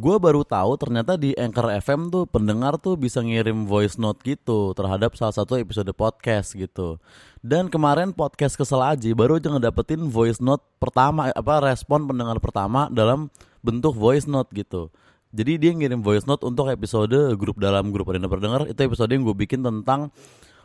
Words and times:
gue 0.00 0.16
baru 0.16 0.40
tahu 0.48 0.80
ternyata 0.80 1.20
di 1.20 1.36
Anchor 1.36 1.68
FM 1.84 2.08
tuh 2.08 2.24
pendengar 2.24 2.80
tuh 2.80 2.96
bisa 2.96 3.20
ngirim 3.20 3.68
voice 3.68 4.00
note 4.00 4.24
gitu 4.24 4.72
terhadap 4.72 5.12
salah 5.12 5.36
satu 5.36 5.60
episode 5.60 5.92
podcast 5.92 6.56
gitu. 6.56 6.96
Dan 7.44 7.68
kemarin 7.68 8.16
podcast 8.16 8.56
kesel 8.56 8.80
aja 8.80 9.12
baru 9.12 9.36
aja 9.36 9.52
ngedapetin 9.52 10.08
voice 10.08 10.40
note 10.40 10.64
pertama 10.80 11.28
apa 11.28 11.60
respon 11.60 12.08
pendengar 12.08 12.40
pertama 12.40 12.88
dalam 12.88 13.28
bentuk 13.60 13.92
voice 13.92 14.24
note 14.24 14.48
gitu. 14.56 14.88
Jadi 15.36 15.60
dia 15.60 15.70
ngirim 15.76 16.00
voice 16.00 16.24
note 16.24 16.48
untuk 16.48 16.72
episode 16.72 17.36
grup 17.36 17.60
dalam 17.60 17.92
grup 17.92 18.08
Arena 18.08 18.26
Pendengar 18.26 18.72
itu 18.72 18.80
episode 18.80 19.12
yang 19.12 19.20
gue 19.28 19.36
bikin 19.36 19.60
tentang 19.60 20.08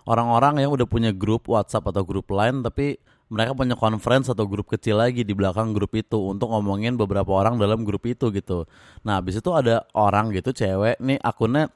orang-orang 0.08 0.64
yang 0.64 0.72
udah 0.72 0.88
punya 0.88 1.12
grup 1.12 1.52
WhatsApp 1.52 1.84
atau 1.92 2.08
grup 2.08 2.32
lain 2.32 2.64
tapi 2.64 3.04
mereka 3.30 3.58
punya 3.58 3.74
conference 3.74 4.30
atau 4.30 4.46
grup 4.46 4.70
kecil 4.70 5.02
lagi 5.02 5.26
di 5.26 5.34
belakang 5.34 5.74
grup 5.74 5.98
itu 5.98 6.30
untuk 6.30 6.54
ngomongin 6.54 6.94
beberapa 6.94 7.34
orang 7.34 7.58
dalam 7.58 7.82
grup 7.82 8.06
itu 8.06 8.30
gitu. 8.30 8.70
Nah, 9.02 9.18
habis 9.18 9.42
itu 9.42 9.50
ada 9.50 9.86
orang 9.98 10.30
gitu 10.30 10.54
cewek 10.54 11.02
nih 11.02 11.18
akunnya 11.22 11.74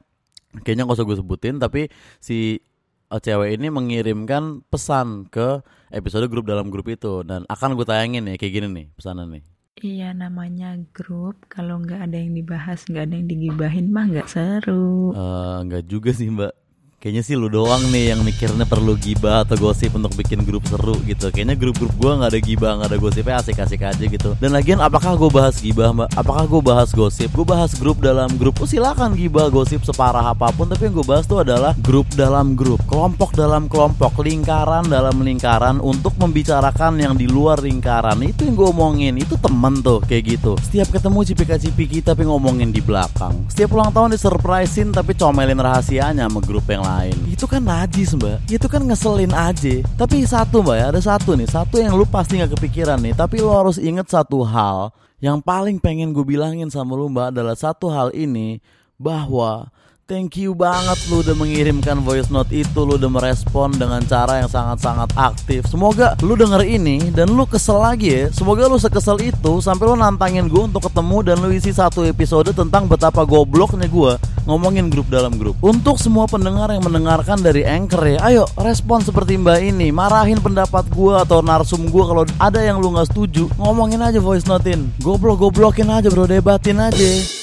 kayaknya 0.62 0.86
gak 0.86 0.98
usah 0.98 1.06
gue 1.06 1.18
sebutin 1.18 1.56
tapi 1.62 1.82
si 2.22 2.62
uh, 3.10 3.18
cewek 3.18 3.58
ini 3.58 3.74
mengirimkan 3.74 4.62
pesan 4.70 5.26
ke 5.30 5.62
episode 5.90 6.30
grup 6.30 6.46
dalam 6.46 6.70
grup 6.70 6.86
itu 6.90 7.26
dan 7.26 7.46
akan 7.50 7.74
gue 7.74 7.86
tayangin 7.86 8.30
ya 8.30 8.38
kayak 8.38 8.54
gini 8.54 8.68
nih 8.70 8.88
pesanan 8.94 9.34
nih. 9.34 9.44
Iya 9.80 10.12
namanya 10.12 10.76
grup 10.92 11.48
kalau 11.48 11.80
nggak 11.80 12.12
ada 12.12 12.18
yang 12.20 12.36
dibahas 12.36 12.84
nggak 12.84 13.04
ada 13.10 13.16
yang 13.16 13.28
digibahin 13.32 13.88
mah 13.96 14.12
nggak 14.12 14.28
seru. 14.28 15.16
Uh, 15.16 15.64
nggak 15.66 15.88
juga 15.88 16.12
sih 16.12 16.28
mbak 16.28 16.52
Kayaknya 17.00 17.24
sih 17.24 17.40
lu 17.40 17.48
doang 17.48 17.80
nih 17.96 18.12
yang 18.12 18.28
mikirnya 18.28 18.68
perlu 18.68 19.00
gibah 19.00 19.48
atau 19.48 19.56
gosip 19.56 19.96
untuk 19.96 20.12
bikin 20.20 20.44
grup 20.44 20.68
seru 20.68 21.00
gitu. 21.08 21.32
Kayaknya 21.32 21.56
grup-grup 21.56 21.96
gua 21.96 22.20
nggak 22.20 22.36
ada 22.36 22.40
gibah, 22.44 22.72
nggak 22.76 22.90
ada 22.92 23.00
gosipnya 23.00 23.36
asik-asik 23.40 23.80
aja 23.88 24.04
gitu. 24.04 24.36
Dan 24.36 24.52
lagian 24.52 24.84
apakah 24.84 25.16
gue 25.16 25.32
bahas 25.32 25.64
gibah, 25.64 25.96
mbak? 25.96 26.12
Apakah 26.20 26.44
gue 26.52 26.60
bahas 26.60 26.92
gosip? 26.92 27.32
Gue 27.32 27.48
bahas 27.48 27.72
grup 27.80 28.04
dalam 28.04 28.28
grup. 28.36 28.60
Oh, 28.60 28.68
silakan 28.68 29.16
gibah 29.16 29.48
gosip 29.48 29.80
separah 29.88 30.36
apa 30.36 30.52
pun. 30.52 30.68
Tapi 30.68 30.92
yang 30.92 31.00
gue 31.00 31.08
bahas 31.08 31.24
tuh 31.24 31.40
adalah 31.40 31.72
grup 31.80 32.04
dalam 32.20 32.60
grup, 32.60 32.84
kelompok 32.84 33.32
dalam 33.32 33.72
kelompok, 33.72 34.20
lingkaran 34.20 34.84
dalam 34.92 35.24
lingkaran 35.24 35.80
untuk 35.80 36.20
membicarakan 36.20 37.00
yang 37.00 37.16
di 37.16 37.32
luar 37.32 37.64
lingkaran. 37.64 38.20
Itu 38.28 38.44
yang 38.44 38.60
gue 38.60 38.76
omongin. 38.76 39.16
Itu 39.16 39.40
temen 39.40 39.80
tuh 39.80 40.04
kayak 40.04 40.36
gitu. 40.36 40.60
Setiap 40.68 40.92
ketemu 41.00 41.24
cipika-cipiki 41.24 42.04
tapi 42.04 42.28
ngomongin 42.28 42.76
di 42.76 42.84
belakang. 42.84 43.48
Setiap 43.48 43.72
ulang 43.72 43.96
tahun 43.96 44.20
disurprisein 44.20 44.92
tapi 44.92 45.16
comelin 45.16 45.64
rahasianya 45.64 46.28
sama 46.28 46.44
grup 46.44 46.68
yang 46.68 46.89
lain 46.90 47.18
itu 47.30 47.46
kan 47.46 47.62
najis 47.62 48.18
mbak. 48.18 48.42
Itu 48.50 48.68
kan 48.68 48.82
ngeselin 48.84 49.32
aja. 49.32 49.76
Tapi 49.96 50.26
satu 50.26 50.60
mbak 50.60 50.76
ya 50.76 50.86
ada 50.92 51.02
satu 51.02 51.38
nih. 51.38 51.48
Satu 51.48 51.80
yang 51.80 51.96
lu 51.96 52.04
pasti 52.04 52.42
nggak 52.42 52.58
kepikiran 52.58 53.00
nih. 53.00 53.14
Tapi 53.16 53.40
lu 53.40 53.54
harus 53.54 53.78
inget 53.80 54.10
satu 54.10 54.42
hal. 54.44 54.92
Yang 55.24 55.40
paling 55.48 55.78
pengen 55.80 56.12
gue 56.12 56.26
bilangin 56.26 56.68
sama 56.68 57.00
lu 57.00 57.08
mbak 57.08 57.32
adalah 57.32 57.56
satu 57.56 57.88
hal 57.88 58.12
ini 58.12 58.60
bahwa 59.00 59.72
Thank 60.10 60.42
you 60.42 60.58
banget 60.58 60.98
lu 61.14 61.22
udah 61.22 61.38
mengirimkan 61.38 62.02
voice 62.02 62.34
note 62.34 62.50
itu 62.50 62.82
Lu 62.82 62.98
udah 62.98 63.14
merespon 63.14 63.70
dengan 63.70 64.02
cara 64.10 64.42
yang 64.42 64.50
sangat-sangat 64.50 65.14
aktif. 65.14 65.70
Semoga 65.70 66.18
lu 66.26 66.34
denger 66.34 66.66
ini 66.66 67.14
dan 67.14 67.30
lu 67.30 67.46
kesel 67.46 67.78
lagi 67.78 68.10
ya. 68.10 68.24
Semoga 68.34 68.66
lu 68.66 68.82
sekesel 68.82 69.22
itu 69.22 69.62
sampai 69.62 69.86
lu 69.86 69.94
nantangin 69.94 70.50
gue 70.50 70.66
untuk 70.66 70.90
ketemu 70.90 71.18
Dan 71.22 71.46
lu 71.46 71.54
isi 71.54 71.70
satu 71.70 72.02
episode 72.10 72.50
tentang 72.58 72.90
betapa 72.90 73.22
gobloknya 73.22 73.86
gue 73.86 74.18
Ngomongin 74.50 74.90
grup 74.90 75.14
dalam 75.14 75.38
grup. 75.38 75.54
Untuk 75.62 76.02
semua 76.02 76.26
pendengar 76.26 76.74
yang 76.74 76.82
mendengarkan 76.82 77.46
dari 77.46 77.62
Anchor 77.62 78.02
ya 78.10 78.18
Ayo 78.34 78.50
respon 78.58 79.06
seperti 79.06 79.38
mbak 79.38 79.62
ini. 79.62 79.94
Marahin 79.94 80.42
pendapat 80.42 80.90
gue 80.90 81.22
atau 81.22 81.46
narsum 81.46 81.86
gue 81.86 82.02
Kalau 82.02 82.26
ada 82.42 82.58
yang 82.58 82.82
lu 82.82 82.98
gak 82.98 83.14
setuju 83.14 83.46
Ngomongin 83.62 84.02
aja 84.02 84.18
voice 84.18 84.50
notein. 84.50 84.90
Goblok-goblokin 85.06 85.86
aja 85.86 86.10
bro. 86.10 86.26
Debatin 86.26 86.82
aja 86.82 87.39